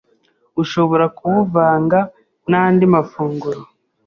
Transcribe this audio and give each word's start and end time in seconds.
ushobora 0.61 1.05
kuwuvanga 1.17 1.99
n’andi 2.49 2.83
mafunguro 2.93 3.59